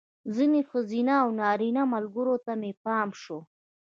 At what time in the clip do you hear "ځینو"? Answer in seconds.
0.35-0.59